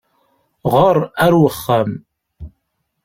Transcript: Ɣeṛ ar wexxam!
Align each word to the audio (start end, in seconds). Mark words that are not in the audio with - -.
Ɣeṛ 0.73 0.97
ar 1.25 1.33
wexxam! 1.41 1.91